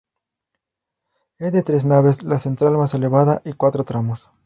[1.37, 4.31] Es de tres naves, la central más elevada y cuatro tramos.